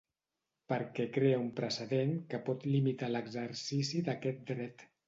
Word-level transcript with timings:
Perquè 0.71 1.05
crea 1.17 1.41
un 1.43 1.51
precedent 1.61 2.17
que 2.33 2.41
pot 2.49 2.67
limitar 2.73 3.13
l’exercici 3.19 4.05
d’aquest 4.11 4.47
dret. 4.55 4.91